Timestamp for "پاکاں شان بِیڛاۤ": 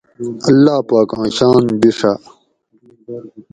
0.89-2.17